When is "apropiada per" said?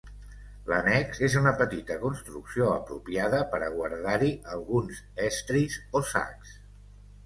2.79-3.63